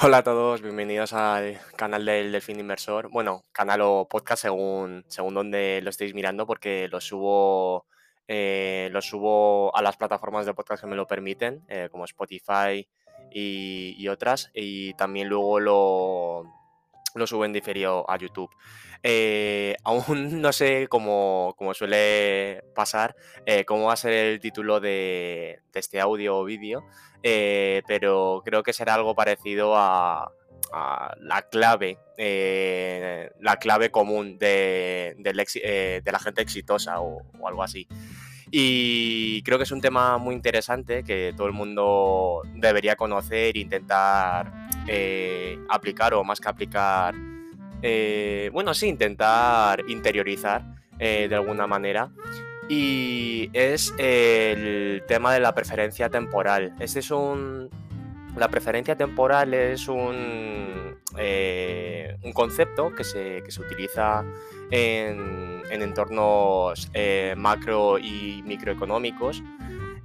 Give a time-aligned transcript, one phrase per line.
[0.00, 3.10] Hola a todos, bienvenidos al canal del Delfín Inversor.
[3.10, 7.84] Bueno, canal o podcast según, según donde lo estéis mirando, porque lo subo,
[8.28, 12.86] eh, lo subo a las plataformas de podcast que me lo permiten, eh, como Spotify
[13.32, 16.44] y, otras, y también luego lo,
[17.16, 18.54] lo subo en diferido a YouTube.
[19.02, 20.04] Eh, aún
[20.40, 23.16] no sé cómo, como suele pasar,
[23.66, 26.84] cómo va a ser el título de este audio o vídeo,
[27.22, 30.32] eh, pero creo que será algo parecido a,
[31.20, 37.48] la clave, eh, la clave común de, exi- eh, de la gente exitosa o, o
[37.48, 37.88] algo así.
[38.50, 43.60] Y creo que es un tema muy interesante que todo el mundo debería conocer e
[43.60, 44.52] intentar
[44.86, 47.14] eh, aplicar o más que aplicar,
[48.52, 50.62] bueno, sí, intentar interiorizar
[50.98, 52.10] de alguna manera.
[52.68, 56.74] Y es el tema de la preferencia temporal.
[56.80, 57.70] Este es un...
[58.36, 64.22] La preferencia temporal es un, eh, un concepto que se, que se utiliza
[64.70, 69.42] en, en entornos eh, macro y microeconómicos.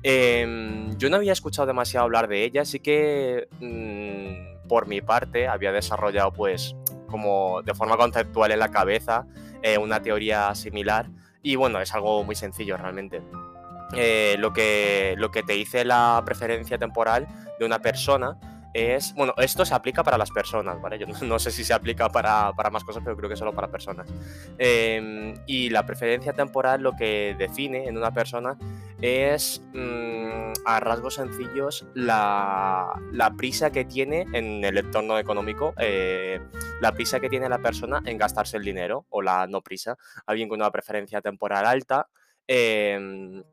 [0.01, 5.47] Em, yo no había escuchado demasiado hablar de ella, así que mm, por mi parte
[5.47, 6.75] había desarrollado pues
[7.07, 9.25] como de forma conceptual en la cabeza
[9.61, 11.09] eh, una teoría similar
[11.43, 13.21] y bueno, es algo muy sencillo realmente.
[13.95, 17.27] Eh, lo, que, lo que te dice la preferencia temporal
[17.59, 18.39] de una persona
[18.73, 20.97] es, bueno, esto se aplica para las personas, ¿vale?
[20.97, 23.53] Yo no, no sé si se aplica para, para, más cosas, pero creo que solo
[23.53, 24.07] para personas.
[24.57, 28.57] Eh, y la preferencia temporal lo que define en una persona
[29.03, 36.39] es, mmm, a rasgos sencillos, la, la, prisa que tiene en el entorno económico, eh,
[36.79, 39.97] la prisa que tiene la persona en gastarse el dinero o la no prisa.
[40.25, 42.07] Alguien con una preferencia temporal alta.
[42.47, 43.43] Eh,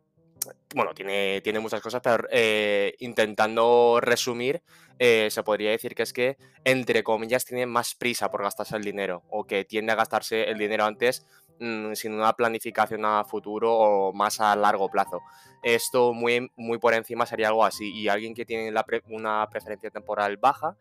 [0.75, 4.63] bueno, tiene, tiene muchas cosas, pero eh, intentando resumir,
[4.99, 8.85] eh, se podría decir que es que, entre comillas, tiene más prisa por gastarse el
[8.85, 11.27] dinero o que tiende a gastarse el dinero antes
[11.59, 15.23] mmm, sin una planificación a futuro o más a largo plazo.
[15.63, 17.93] Esto muy, muy por encima sería algo así.
[17.93, 20.77] Y alguien que tiene pre una preferencia temporal baja,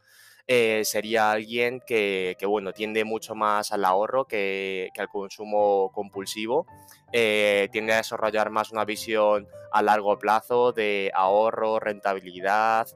[0.52, 6.66] eh, sería alguien que, bueno, tiende mucho más al ahorro que, que al consumo compulsivo,
[7.14, 12.88] eh, tiende a desarrollar más una visión a largo plazo de ahorro, rentabilidad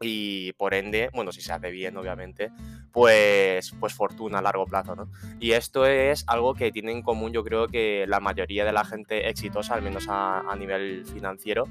[0.00, 2.50] y por ende, bueno, si se hace bien, obviamente,
[2.92, 5.08] pues, pues fortuna a largo plazo, ¿no?
[5.40, 8.84] Y esto es algo que tiene en común, yo creo que la mayoría de la
[8.84, 11.64] gente exitosa, al menos a, nivel financiero,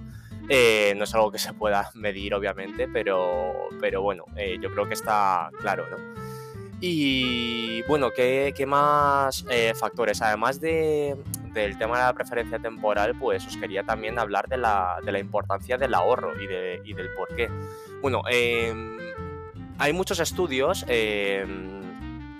[0.49, 4.87] eh, no es algo que se pueda medir, obviamente, pero, pero bueno, eh, yo creo
[4.87, 5.97] que está claro, ¿no?
[6.83, 10.19] Y bueno, ¿qué, qué más eh, factores?
[10.23, 11.15] Además de,
[11.53, 15.19] del tema de la preferencia temporal, pues os quería también hablar de la, de la
[15.19, 16.45] importancia del ahorro y,
[16.89, 17.51] y, del por qué.
[18.01, 18.73] Bueno, eh,
[19.81, 21.43] hay muchos estudios eh,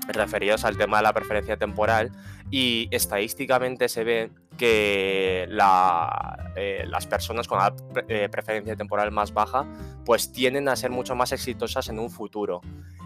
[0.08, 2.12] referidos al tema de la preferencia temporal
[2.52, 5.48] y estadísticamente se ve que
[6.56, 9.66] eh, las personas con la pre preferencia temporal más baja
[10.06, 12.62] pues tienden a ser mucho más exitosas en un futuro.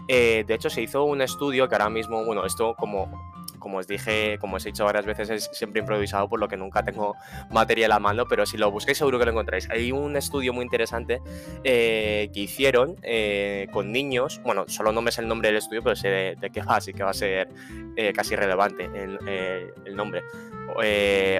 [0.06, 3.34] Eh, de hecho, se hizo un estudio que ahora mismo, bueno, esto como,
[3.66, 6.56] como os dije, como os he dicho varias veces, es siempre improvisado, por lo que
[6.56, 7.16] nunca tengo
[7.50, 9.68] material a mano, pero si lo busquáis seguro que lo encontráis.
[9.70, 11.20] Hay un estudio muy interesante
[11.64, 15.82] eh, que hicieron eh, con niños, bueno, solo no me sé el nombre del estudio,
[15.82, 17.48] pero sé de, qué va, así que va a ser
[17.96, 20.22] eh, casi relevante el, nombre,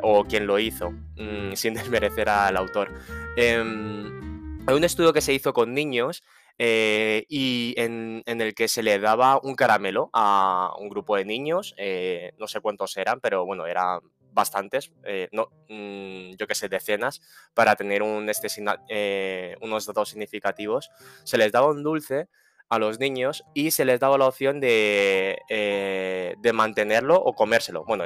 [0.03, 2.93] o quién lo hizo, mmm, sin desmerecer al autor.
[3.37, 6.25] Em, hay un estudio que se hizo con niños
[6.59, 11.25] eh, y en, en, el que se le daba un caramelo a un grupo de
[11.25, 14.01] niños, eh, no sé cuántos eran, pero bueno, eran
[14.37, 17.21] bastantes, eh, no, mmm, yo que sé, decenas,
[17.55, 18.49] para tener un este,
[18.89, 20.91] eh, unos datos significativos.
[21.25, 22.29] Se les daba un dulce
[22.69, 27.85] a los niños y se les daba la opción de, eh, de mantenerlo o comérselo.
[27.85, 28.05] Bueno,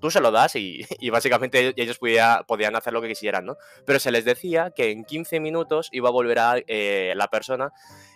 [0.00, 3.56] tú se lo das y, y básicamente ellos podía, podían hacer lo que quisieran, ¿no?
[3.84, 7.72] Pero se les decía que en 15 minutos iba a volver a eh, la persona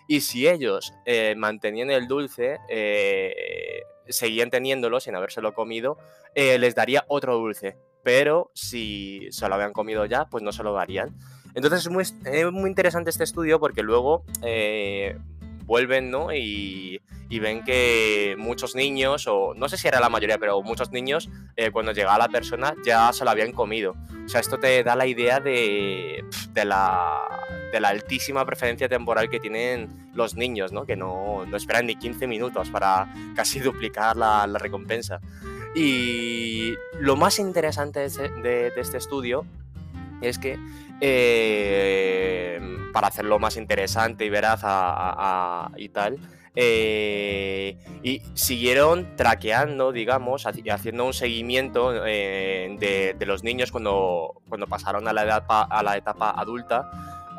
[0.09, 5.97] y si ellos eh, mantenían el dulce, eh, seguían teniéndolo sin habérselo comido,
[6.35, 7.77] les daría otro dulce.
[8.03, 11.17] Pero si se lo habían comido ya, pues no se lo darían.
[11.55, 12.05] Entonces es muy,
[12.51, 14.25] muy interesante este estudio porque luego
[15.65, 16.33] vuelven, ¿no?
[16.33, 20.91] Y, y, ven que muchos niños, o no sé si era la mayoría, pero muchos
[20.91, 23.95] niños, eh, cuando llegaba la persona ya se lo habían comido.
[24.25, 27.21] O sea, esto te da la idea de, de, la,
[27.73, 30.85] de la altísima preferencia temporal que tienen los niños, ¿no?
[30.85, 35.21] Que no, no esperan ni 15 minutos para casi duplicar la, la recompensa.
[35.75, 39.47] Y lo más interesante de este estudio
[40.21, 40.59] es que
[41.05, 42.61] eh,
[42.93, 46.19] para hacerlo más interesante y veraz a, a, y tal,
[46.55, 55.09] eh, y siguieron traqueando, digamos, haciendo un seguimiento eh, de, los niños cuando, cuando pasaron
[55.09, 56.89] a la, edad, a la etapa adulta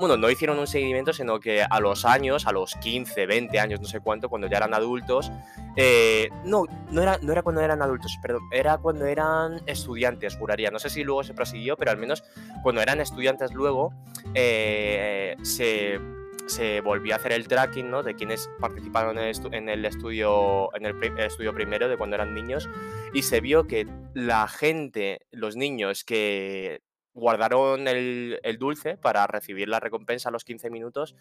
[0.04, 3.80] bueno, no hicieron un seguimiento, sino que a los años, a los 15, 20 años,
[3.80, 5.32] no sé cuánto, cuando ya eran adultos,
[5.78, 10.72] eh, no, no era, no era cuando eran adultos, perdón, era cuando eran estudiantes, juraría.
[10.72, 12.22] No sé si luego se prosiguió, pero al menos
[12.64, 13.94] cuando eran estudiantes luego
[14.34, 16.02] eh, se,
[16.48, 18.04] se, volvió a hacer el tracking ¿no?
[18.04, 22.34] de quienes participaron en el, en el estudio en el, estudio primero de cuando eran
[22.34, 22.70] niños
[23.14, 26.82] y se vio que la gente, los niños que
[27.14, 31.16] guardaron el, dulce para recibir la recompensa a los 15 minutos,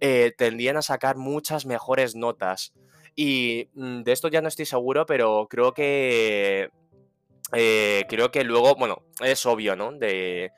[0.00, 2.72] eh, tendían a sacar muchas mejores notas.
[3.14, 6.70] Y mm, de esto ya no estoy seguro, pero creo que.
[7.52, 9.92] Eh, creo que luego, bueno, es obvio, ¿no?
[9.92, 10.50] De,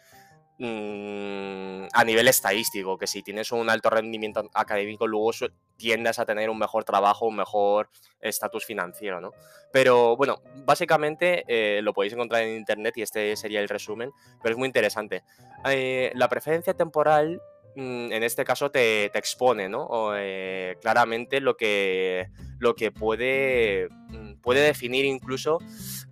[0.60, 5.30] Mm, a nivel estadístico, que si tienes un alto rendimiento académico, luego
[5.76, 7.88] tiendes a tener un mejor trabajo, un mejor
[8.20, 9.30] estatus financiero, ¿no?
[9.72, 14.10] Pero bueno, básicamente eh, lo podéis encontrar en internet y este sería el resumen,
[14.42, 15.22] pero es muy interesante.
[15.64, 17.40] Eh, la preferencia temporal
[17.76, 20.10] mm, en este caso te, expone, ¿no?
[20.16, 22.26] Eh, claramente lo que,
[22.58, 25.58] lo que puede, mm, puede definir incluso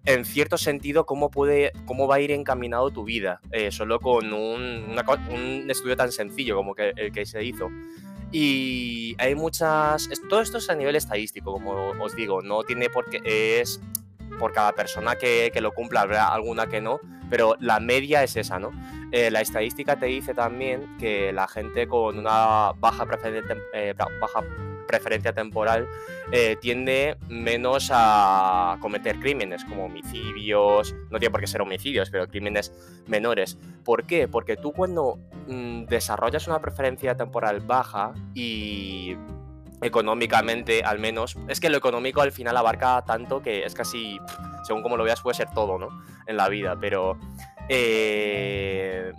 [0.05, 4.33] en cierto sentido cómo, puede, cómo va a ir encaminado tu vida, eh, solo con
[4.33, 4.97] un,
[5.31, 7.69] un, estudio tan sencillo como que, el que se hizo.
[8.33, 10.09] Y hay muchas...
[10.29, 13.61] Todo esto es a nivel estadístico, como os digo, no tiene por qué...
[13.61, 13.81] Es
[14.39, 17.01] por cada persona que, que lo cumpla, habrá alguna que no,
[17.31, 18.71] pero la media es esa, ¿no?
[19.13, 24.43] Eh, la estadística te dice también que la gente con una baja preferencia, eh, baja
[24.87, 25.89] preferencia temporal
[26.33, 32.29] eh, tiende menos a cometer crímenes como homicidios, no tiene por qué ser homicidios, pero
[32.29, 32.73] crímenes
[33.07, 33.59] menores.
[33.85, 34.29] ¿Por qué?
[34.29, 39.17] Porque tú cuando mm, desarrollas una preferencia temporal baja y
[39.83, 44.19] económicamente al menos, es que lo económico al final abarca tanto que es casi,
[44.65, 45.89] según como lo veas, puede ser todo, ¿no?
[46.27, 47.19] En la vida, pero
[47.69, 49.13] eh,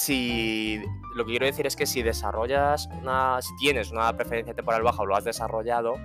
[0.00, 0.82] si
[1.14, 5.02] lo que quiero decir es que si desarrollas una, si tienes una preferencia temporal baja
[5.02, 5.96] o lo has desarrollado,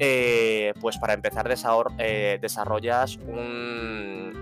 [0.00, 1.48] eh, pues para empezar
[1.98, 3.18] eh, desarrollas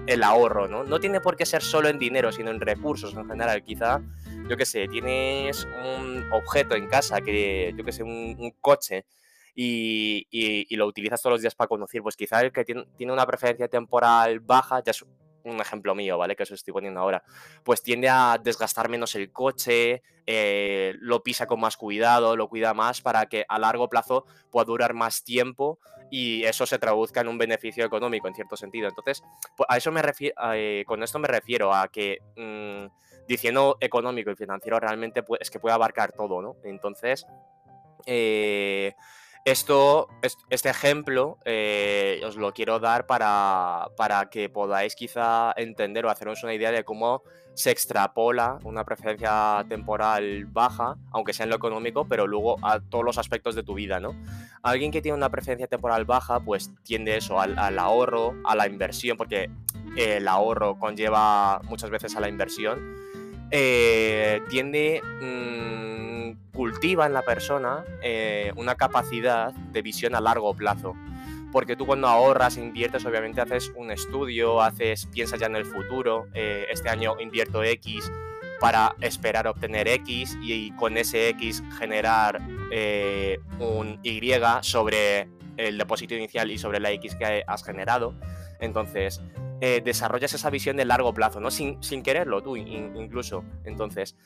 [0.07, 0.85] el ahorro, ¿no?
[0.85, 3.63] No tiene por qué ser solo en dinero, sino en recursos en general.
[3.63, 4.01] Quizá,
[4.49, 9.05] yo qué sé, tienes un objeto en casa, que yo qué sé, un, coche,
[9.55, 13.27] y, lo utilizas todos los días para conducir, pues quizá el que tiene, tiene una
[13.27, 15.05] preferencia temporal baja ya es
[15.51, 16.37] un ejemplo mío, ¿vale?
[16.37, 17.23] Que os estoy poniendo ahora,
[17.65, 22.75] pues tiende a desgastar menos el coche, eh, lo pisa con más cuidado, lo cuida
[22.75, 25.79] más para que a largo plazo pueda durar más tiempo
[26.11, 28.89] y eso se traduzca en un beneficio económico en cierto sentido.
[28.89, 29.23] Entonces,
[29.57, 34.31] pues, a eso me refiero, eh, con esto me refiero a que mm, diciendo económico
[34.31, 36.57] y financiero realmente es que puede abarcar todo, ¿no?
[36.65, 37.27] Entonces,
[38.07, 38.95] eh,
[39.51, 40.09] esto,
[40.51, 43.89] este ejemplo eh, os lo quiero dar para,
[44.31, 47.23] que podáis quizá entender o haceros una idea de cómo
[47.55, 53.05] se extrapola una preferencia temporal baja, aunque sea en lo económico, pero luego a todos
[53.05, 54.15] los aspectos de tu vida, ¿no?
[54.63, 59.17] Alguien que tiene una preferencia temporal baja, pues tiende eso al, ahorro, a la inversión,
[59.17, 59.51] porque
[59.97, 62.97] el ahorro conlleva muchas veces a la inversión.
[63.51, 65.03] Eh, tiende...
[65.21, 65.99] Mm,
[66.59, 70.97] cultiva en la persona eh, una capacidad de visión a largo plazo.
[71.53, 76.27] Porque tú cuando ahorras, inviertes, obviamente haces un estudio, haces, piensas ya en el futuro,
[76.35, 78.11] eh, este año invierto X
[78.61, 82.41] para esperar obtener X y, con ese X generar
[82.73, 84.33] eh, un Y
[84.63, 88.15] sobre el depósito inicial y sobre la X que has generado.
[88.59, 89.23] Entonces,
[89.61, 91.51] desarrollas esa visión de largo plazo, ¿no?
[91.51, 93.45] Sin, sin quererlo tú incluso.
[93.65, 94.17] Entonces,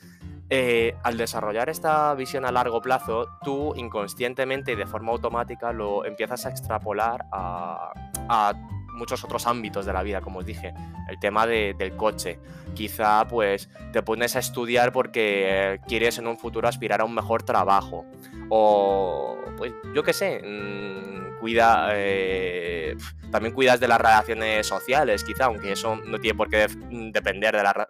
[0.49, 6.05] eh, al desarrollar esta visión a largo plazo, tú inconscientemente y de forma automática lo
[6.05, 8.53] empiezas a extrapolar a,
[8.95, 10.71] muchos otros ámbitos de la vida, como os dije,
[11.09, 12.39] el tema del coche.
[12.75, 17.41] Quizá pues te pones a estudiar porque quieres en un futuro aspirar a un mejor
[17.41, 18.05] trabajo.
[18.49, 22.95] O pues yo qué sé, mm, cuida, eh,
[23.31, 26.67] también cuidas de las relaciones sociales, quizá, aunque eso no tiene por qué
[27.11, 27.89] depender de la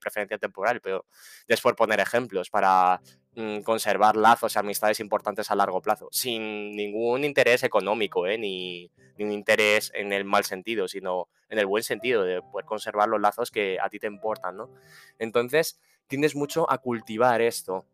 [0.00, 1.04] preferencia temporal, pero
[1.46, 3.00] es por poner ejemplos para
[3.34, 8.38] mm, conservar lazos y amistades importantes a largo plazo, sin ningún interés económico, ¿eh?
[8.38, 12.64] ni, ni, un interés en el mal sentido, sino en el buen sentido de poder
[12.64, 14.70] conservar los lazos que a ti te importan, ¿no?
[15.18, 17.86] Entonces, tienes mucho a cultivar esto.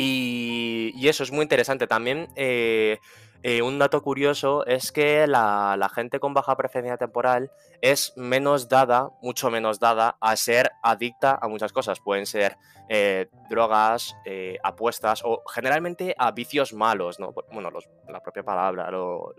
[0.00, 1.88] Y, y eso es muy interesante.
[1.88, 3.00] También eh,
[3.42, 7.50] eh, un dato curioso es que la, gente con baja preferencia temporal
[7.80, 11.98] es menos dada, mucho menos dada, a ser adicta a muchas cosas.
[11.98, 12.56] Pueden ser
[12.88, 14.14] eh, drogas,
[14.62, 17.34] apuestas o generalmente a vicios malos, ¿no?
[17.52, 17.68] Bueno,
[18.08, 19.34] la propia palabra yo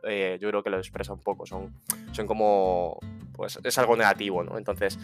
[0.50, 1.74] creo que lo expresa un poco, son,
[2.12, 3.00] son como
[3.32, 4.58] pues es algo negativo, ¿no?
[4.58, 5.00] Entonces,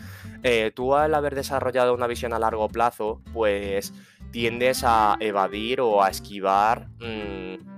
[0.74, 3.94] tú al haber desarrollado una visión a largo plazo, pues
[4.32, 7.76] tiendes a evadir o a esquivar mm,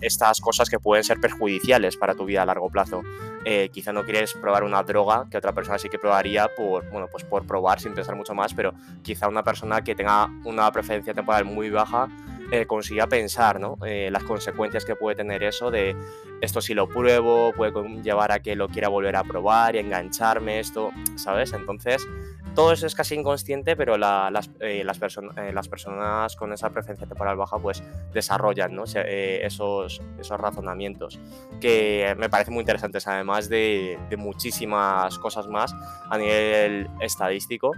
[0.00, 3.02] estas cosas que pueden ser perjudiciales para tu vida a largo plazo.
[3.44, 7.08] Eh, quizá no quieres probar una droga que otra persona sí que probaría por, bueno,
[7.10, 11.14] pues por probar sin pensar mucho más, pero quizá una persona que tenga una preferencia
[11.14, 12.08] temporal muy baja
[12.52, 13.78] eh, consiga pensar ¿no?
[13.86, 15.94] Eh, las consecuencias que puede tener eso de
[16.40, 20.58] esto si lo pruebo puede llevar a que lo quiera volver a probar y engancharme
[20.58, 21.52] esto, ¿sabes?
[21.52, 22.06] Entonces
[22.54, 27.06] todo eso es casi inconsciente, pero las, eh, las, eh, las, personas con esa preferencia
[27.06, 28.70] temporal baja pues desarrollan.
[28.94, 31.18] Eh, esos, esos razonamientos
[31.60, 35.74] que me parecen muy interesantes, además de, muchísimas cosas más
[36.08, 37.72] a nivel estadístico.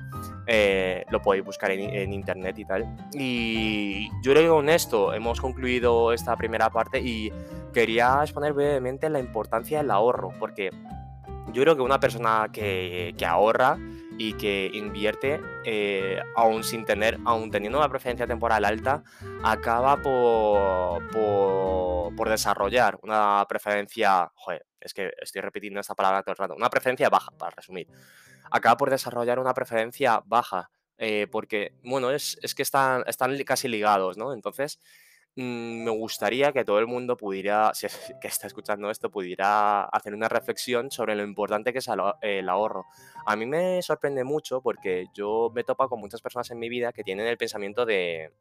[1.10, 2.96] lo podéis buscar en, en, internet y tal.
[3.12, 7.32] Y yo creo que con esto hemos concluido esta primera parte y
[7.72, 10.70] quería exponer brevemente la importancia del ahorro, porque
[11.52, 13.78] yo creo que una persona que, que ahorra
[14.18, 19.02] y que invierte, eh, aún sin tener, aún teniendo una preferencia temporal alta,
[19.42, 26.38] acaba por, por, desarrollar una preferencia, joder, es que estoy repitiendo esta palabra todo el
[26.38, 27.88] rato, una preferencia baja, para resumir.
[28.50, 33.66] Acaba por desarrollar una preferencia baja, eh, porque, bueno, es, es que están, están casi
[33.68, 34.32] ligados, ¿no?
[34.32, 34.78] Entonces,
[35.34, 40.14] me gustaría que todo el mundo pudiera, si es que está escuchando esto, pudiera hacer
[40.14, 41.88] una reflexión sobre lo importante que es
[42.20, 42.84] el ahorro.
[43.24, 46.92] A mí me sorprende mucho porque yo me topa con muchas personas en mi vida
[46.92, 48.32] que tienen el pensamiento de,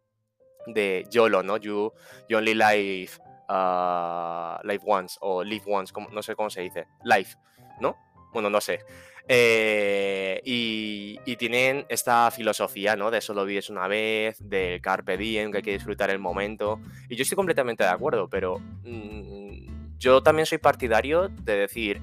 [0.67, 1.57] de YOLO, ¿no?
[1.57, 1.93] You,
[2.33, 3.11] only live,
[3.49, 7.37] uh, live once o live once, no sé cómo se dice, life,
[7.79, 7.95] ¿no?
[8.33, 8.79] Bueno, no sé.
[9.27, 13.09] Eh, y, tienen esta filosofía, ¿no?
[13.09, 16.79] De solo vives una vez, del carpe diem, que hay que disfrutar el momento.
[17.09, 22.01] Y yo estoy completamente de acuerdo, pero mm, yo también soy partidario de decir,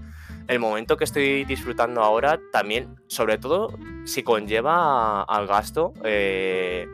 [0.49, 6.89] el momento que estoy disfrutando ahora también, sobre todo si conlleva al gasto, eh,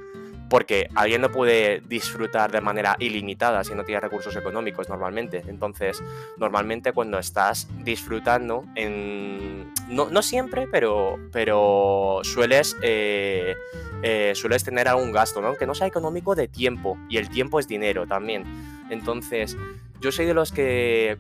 [0.51, 5.45] porque alguien no puede disfrutar de manera ilimitada si no tiene recursos económicos normalmente.
[5.47, 6.03] Entonces,
[6.37, 9.54] normalmente cuando estás disfrutando, en,
[9.89, 13.55] no, siempre, pero, pero sueles, eh,
[14.03, 15.49] eh, sueles tener algún gasto, ¿no?
[15.49, 18.45] aunque no sea económico, de tiempo, y el tiempo es dinero también.
[18.91, 19.57] Entonces,
[20.01, 21.17] yo soy de los que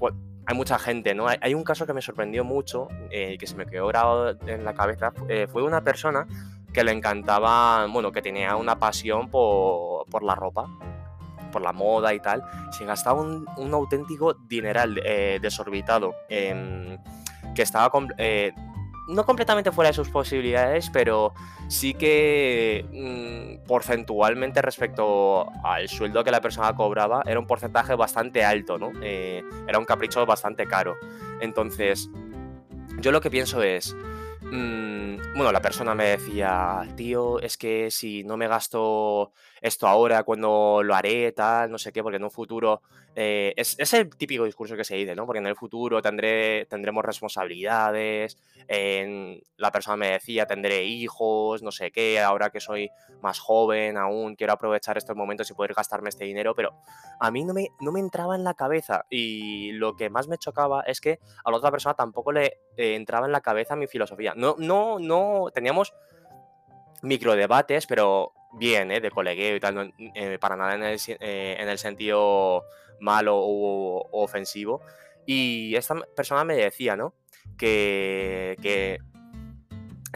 [0.46, 1.26] hay mucha gente, ¿no?
[1.28, 4.74] Hay, un caso que me sorprendió mucho, eh, que se me quedó grabado en la
[4.74, 5.12] cabeza,
[5.50, 6.26] fue una persona
[6.74, 10.68] que le encantaba, bueno, que tenía una pasión por, la ropa,
[11.52, 12.42] por la moda y tal,
[12.72, 16.14] se gastaba un, auténtico dineral eh, desorbitado,
[17.54, 18.52] que estaba eh,
[19.08, 21.34] no completamente fuera de sus posibilidades, pero
[21.68, 28.44] sí que mm, porcentualmente respecto al sueldo que la persona cobraba, era un porcentaje bastante
[28.44, 28.92] alto, ¿no?
[29.02, 30.96] Eh, era un capricho bastante caro.
[31.40, 32.08] Entonces,
[33.00, 33.94] yo lo que pienso es,
[34.50, 39.32] Mm, bueno, la persona me decía, tío, es que si no me gasto
[39.64, 42.82] esto ahora, cuando lo haré, tal, no sé qué, porque en un futuro
[43.16, 45.24] eh, es, es, el típico discurso que se dice, ¿no?
[45.24, 48.36] Porque en el futuro tendré, tendremos responsabilidades,
[48.68, 52.90] en, la persona me decía, tendré hijos, no sé qué, ahora que soy
[53.22, 56.74] más joven aún, quiero aprovechar estos momentos y poder gastarme este dinero, pero
[57.18, 60.36] a mí no me, no me entraba en la cabeza y lo que más me
[60.36, 63.86] chocaba es que a la otra persona tampoco le eh, entraba en la cabeza mi
[63.86, 64.34] filosofía.
[64.36, 65.94] No, no, no, teníamos
[67.00, 69.00] microdebates, pero bien, ¿eh?
[69.00, 72.64] de colegueo y tal, eh, para nada en el, en el sentido
[73.00, 74.80] malo o, ofensivo.
[75.26, 77.14] Y esta persona me decía, ¿no?
[77.56, 78.98] Que, que,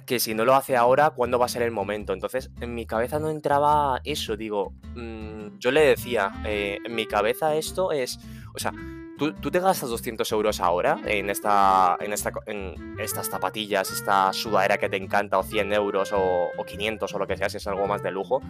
[0.06, 2.12] que, si no lo hace ahora, ¿cuándo va a ser el momento?
[2.12, 7.06] Entonces, en mi cabeza no entraba eso, digo, mm, yo le decía, eh, en mi
[7.06, 8.18] cabeza esto es,
[8.54, 8.72] o sea,
[9.18, 14.32] ¿tú, ¿tú, te gastas 200 euros ahora en, esta, en, esta, en estas zapatillas, esta
[14.32, 17.58] sudadera que te encanta, o 100 euros, o, o 500, o lo que sea, si
[17.58, 18.40] es algo más de lujo,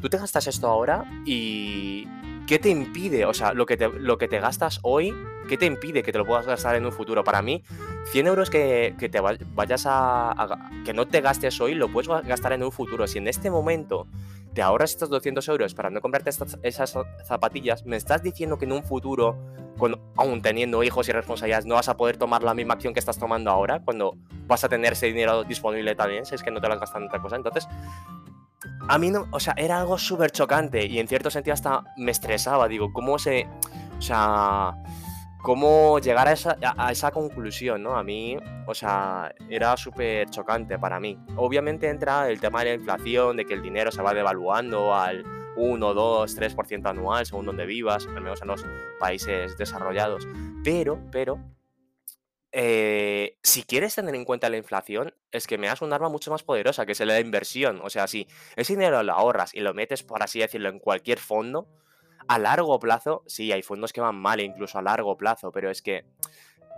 [0.00, 2.08] tú te gastas esto ahora y,
[2.46, 3.26] ¿qué te impide?
[3.26, 5.12] O sea, lo que te, lo que te gastas hoy,
[5.48, 7.24] ¿qué te impide que te lo puedas gastar en un futuro?
[7.24, 7.62] Para mí,
[8.12, 12.62] 100 euros que, te vayas a, que no te gastes hoy, lo puedes gastar en
[12.62, 13.06] un futuro.
[13.06, 14.06] Si en este momento
[14.56, 18.72] te ahorras estos 200 euros para no comprarte esas zapatillas, me estás diciendo que en
[18.72, 19.36] un futuro,
[20.16, 23.18] aún teniendo hijos y responsabilidades, no vas a poder tomar la misma acción que estás
[23.18, 26.68] tomando ahora, cuando vas a tener ese dinero disponible también, si es que no te
[26.68, 27.36] lo has gastado en otra cosa.
[27.36, 27.68] Entonces,
[28.88, 32.10] a mí no, o sea, era algo súper chocante y en cierto sentido hasta me
[32.10, 33.46] estresaba, digo, ¿cómo se,
[33.98, 34.72] o sea,
[35.46, 37.96] cómo llegar a esa, a esa conclusión, ¿no?
[37.96, 38.36] A mí,
[38.66, 41.16] o sea, era súper chocante para mí.
[41.36, 45.24] Obviamente entra el tema de la inflación, de que el dinero se va devaluando al
[45.54, 48.66] 1, 2, 3% anual, según donde vivas, al menos en los
[48.98, 50.26] países desarrollados.
[50.64, 51.38] Pero, pero,
[52.50, 56.32] eh, si quieres tener en cuenta la inflación, es que me das un arma mucho
[56.32, 57.80] más poderosa, que es la inversión.
[57.84, 58.26] O sea, si
[58.56, 61.68] ese dinero lo ahorras y lo metes, por así decirlo, en cualquier fondo,
[62.28, 65.82] a largo plazo, sí, hay fondos que van mal, incluso a largo plazo, pero es
[65.82, 66.04] que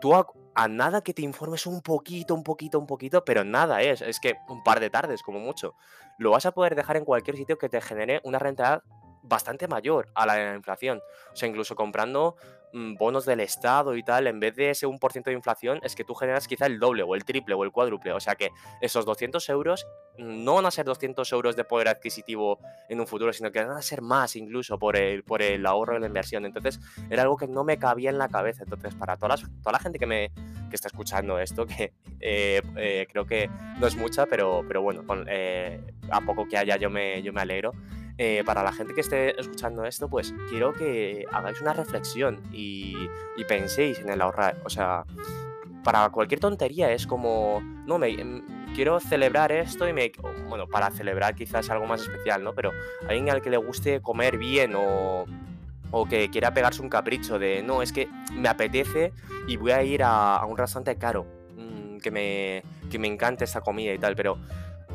[0.01, 4.03] tú a, nada que te informes un poquito, un poquito, un poquito, pero nada es,
[4.03, 5.75] es que un par de tardes como mucho,
[6.19, 8.83] lo vas a poder dejar en cualquier sitio que te genere una rentabilidad
[9.23, 11.01] bastante mayor a la inflación.
[11.33, 12.37] O sea, incluso comprando
[12.73, 16.15] bonos del Estado y tal, en vez de ese 1% de inflación, es que tú
[16.15, 18.13] generas quizá el doble o el triple o el cuádruple.
[18.13, 19.87] O sea que esos 200 euros
[20.19, 22.59] no van a ser 200 euros de poder adquisitivo
[22.89, 25.95] en un futuro, sino que van a ser más incluso por el, por el ahorro
[25.95, 26.45] de la inversión.
[26.45, 28.65] Entonces, era algo que no me cabía en la cabeza.
[28.65, 29.37] Entonces, para toda
[29.73, 30.31] la gente que me
[30.69, 35.05] que está escuchando esto, que eh, eh, creo que no es mucha, pero, pero bueno,
[35.27, 37.73] eh, a poco que haya yo me, yo me alegro.
[38.45, 42.97] Para la gente que esté escuchando esto, pues quiero que hagáis una reflexión y,
[43.37, 44.57] y penséis en el ahorrar.
[44.65, 45.05] O sea,
[45.85, 48.43] para cualquier tontería es como, no, me,
[48.75, 50.13] quiero celebrar esto y me...
[50.49, 52.53] Bueno, para celebrar quizás algo más especial, ¿no?
[52.55, 52.73] Pero
[53.03, 55.25] alguien al que le guste comer bien o,
[55.91, 59.13] o que quiera pegarse un capricho de, no, es que me apetece
[59.47, 63.61] y voy a ir a, un restaurante caro, mm, que, me, que me encante esta
[63.61, 64.39] comida y tal, pero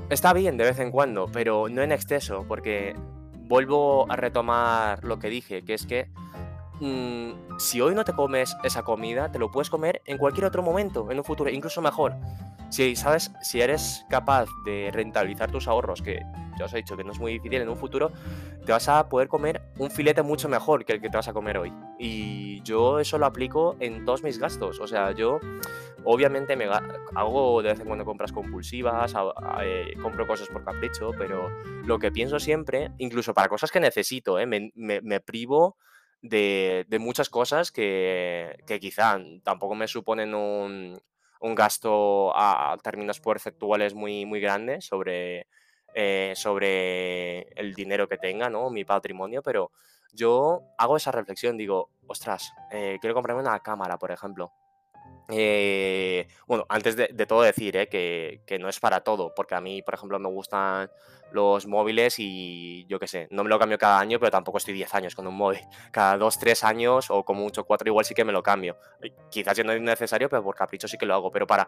[0.10, 2.96] está bien de vez en cuando, pero no en exceso, porque
[3.54, 6.08] vuelvo a retomar lo que dije, que es que
[6.84, 10.62] mm, si hoy no te comes esa comida, te lo puedes comer en cualquier otro
[10.62, 12.16] momento, en un futuro, incluso mejor.
[12.70, 16.22] Si sabes, si eres capaz de rentabilizar tus ahorros, que
[16.58, 18.12] ya os he dicho que no es muy difícil en un futuro,
[18.66, 21.34] te vas a poder comer un filete mucho mejor que el que te vas a
[21.34, 21.74] comer hoy.
[22.00, 24.80] Y yo eso lo aplico en todos mis gastos.
[24.80, 25.40] O sea, yo
[26.04, 26.66] obviamente me
[27.16, 29.14] hago de vez en cuando compras compulsivas,
[29.62, 31.50] eh, compro cosas por capricho, pero
[31.86, 35.78] lo que pienso siempre, incluso para cosas que necesito, eh, me, privo
[36.24, 41.00] de, muchas cosas que, que quizá tampoco me suponen un,
[41.42, 45.48] un gasto a, términos porcentuales muy, muy grande sobre
[45.96, 48.72] eh, sobre el dinero que tenga, ¿no?
[48.72, 49.72] Mi patrimonio, pero
[50.12, 54.52] yo hago esa reflexión, digo, ostras, eh, quiero comprarme una cámara, por ejemplo.
[55.30, 59.82] Eh, bueno, antes de, todo decir que, que, no es para todo, porque a mí,
[59.82, 60.90] por ejemplo, me gustan
[61.34, 64.76] los móviles y yo qué sé, no me lo cambio cada año, pero tampoco estoy
[64.76, 65.60] 10 años con un móvil.
[65.92, 68.78] Cada 2, 3 años o como mucho 4 igual sí que me lo cambio.
[69.32, 71.32] Quizás ya no es necesario, pero por capricho sí que lo hago.
[71.32, 71.68] Pero para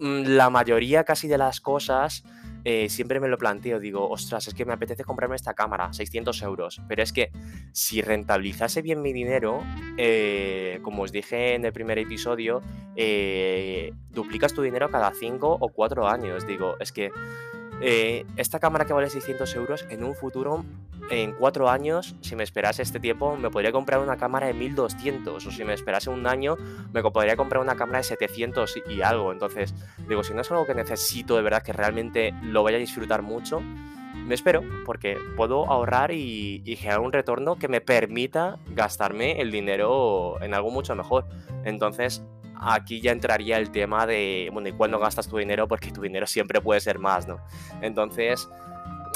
[0.00, 2.24] la mayoría casi de las cosas
[2.64, 6.42] eh, siempre me lo planteo, digo, ostras, es que me apetece comprarme esta cámara, 600
[6.42, 7.30] euros, pero es que
[7.72, 9.62] si rentabilizase bien mi dinero,
[9.96, 12.60] eh, como os dije en el primer episodio,
[12.96, 17.10] eh, duplicas tu dinero cada 5 o 4 años, digo, es que
[17.80, 20.64] eh, esta cámara que vale 600 euros, en un futuro,
[21.10, 25.46] en cuatro años, si me esperase este tiempo, me podría comprar una cámara de 1200.
[25.46, 26.56] O si me esperase un año,
[26.92, 29.32] me podría comprar una cámara de 700 y algo.
[29.32, 29.74] Entonces,
[30.08, 33.22] digo, si no es algo que necesito de verdad, que realmente lo vaya a disfrutar
[33.22, 39.40] mucho, me espero, porque puedo ahorrar y, y generar un retorno que me permita gastarme
[39.40, 41.26] el dinero en algo mucho mejor.
[41.64, 42.22] Entonces,
[42.60, 45.68] aquí ya entraría el tema de, bueno, ¿y cuándo gastas tu dinero?
[45.68, 47.38] Porque tu dinero siempre puede ser más, ¿no?
[47.80, 48.48] Entonces,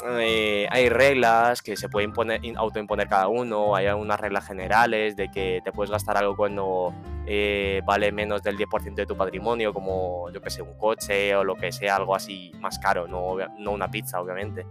[0.07, 2.13] eh, hay reglas que se pueden
[2.57, 6.93] autoimponer cada uno, hay algunas reglas generales de que te puedes gastar algo cuando
[7.25, 11.43] eh, vale menos del 10% de tu patrimonio, como yo que sé, un coche o
[11.43, 14.65] lo que sea, algo así más caro, no, no una pizza, obviamente.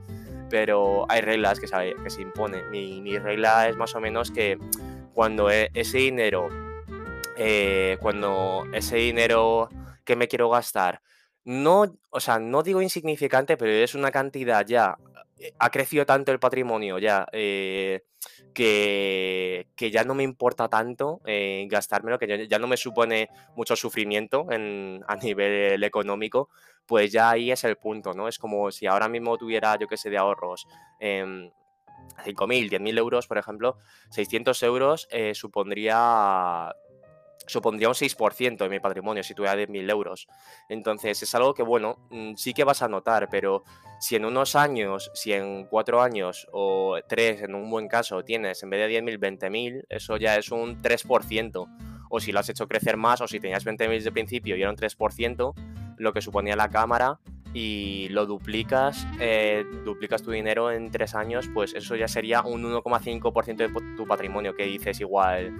[0.51, 2.71] Pero hay reglas que, que se imponen.
[2.71, 4.59] Mi, mi regla es más o menos que
[5.15, 6.49] cuando e, ese dinero
[7.37, 9.69] eh, cuando ese dinero
[10.05, 11.03] que me quiero gastar,
[11.45, 14.97] no, o sea, no digo insignificante, pero es una cantidad ya,
[15.39, 18.05] eh, ha crecido tanto el patrimonio ya, eh,
[18.55, 21.21] que, que, ya no me importa tanto
[21.67, 26.51] gastármelo, que ya, no me supone mucho sufrimiento en, a nivel económico,
[26.87, 28.29] pues ya ahí es el punto, ¿no?
[28.29, 30.67] Es como si ahora mismo tuviera, yo qué sé, de ahorros.
[31.01, 33.79] 5.000, 10.000 euros, por ejemplo,
[34.11, 36.73] 600 euros supondría
[37.47, 40.27] supondría un 6% de mi patrimonio si tuviera 10.000 euros.
[40.69, 43.65] Entonces es algo que, bueno, mm, sí que vas a notar, pero
[44.01, 48.63] si en unos años, si en cuatro años o tres, en un buen caso, tienes
[48.63, 51.67] en vez de 10.000, 20.000, eso ya es un 3%.
[52.11, 54.71] O si lo has hecho crecer más, o si tenías 20.000 de principio y era
[54.71, 55.55] un 3%,
[55.99, 57.19] lo que suponía la cámara,
[57.55, 62.65] y lo duplicas, eh, duplicas tu dinero en tres años, pues eso ya sería un
[62.65, 65.57] 1,5% de tu patrimonio, que dices igual,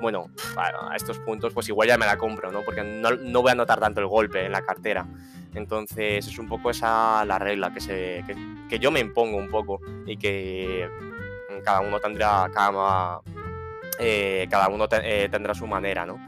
[0.00, 2.62] bueno, a estos puntos pues igual ya me la compro, ¿no?
[2.62, 5.06] Porque no, no voy a notar tanto el golpe en la cartera.
[5.54, 8.24] Entonces es un poco esa la regla que, se,
[8.68, 10.90] que, yo me impongo un poco y que
[11.64, 13.20] cada uno tendrá, cada,
[14.00, 16.18] eh, cada uno eh, tendrá su manera, ¿no?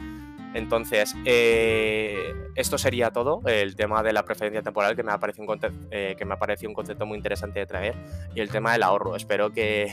[0.54, 5.46] Entonces, eh, esto sería todo, el tema de la preferencia temporal, que me, ha parecido
[5.46, 7.94] un que me ha parecido un concepto muy interesante de traer,
[8.34, 9.16] y el tema del ahorro.
[9.16, 9.92] Espero que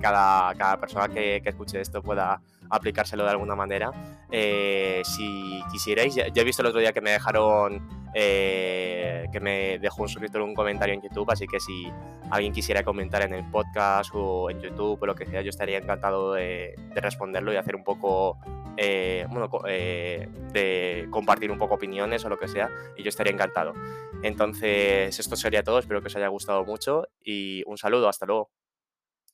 [0.00, 3.90] cada, cada, persona que, que, escuche esto pueda aplicárselo de alguna manera.
[4.30, 10.02] si quisierais, ya, he visto el otro día que me dejaron eh, que me dejó
[10.02, 11.88] un suscriptor un comentario en YouTube, así que si
[12.30, 15.78] alguien quisiera comentar en el podcast o en YouTube o lo que sea, yo estaría
[15.78, 18.38] encantado de, responderlo y hacer un poco,
[18.76, 23.32] eh, bueno, eh, de compartir un poco opiniones o lo que sea, y yo estaría
[23.32, 23.74] encantado.
[24.22, 28.50] Entonces, esto sería todo, espero que os haya gustado mucho y un saludo, hasta luego.